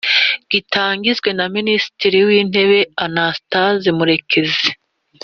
[0.51, 4.69] gitangizwe na Minisitiri w’Intebe Anastase Murekezi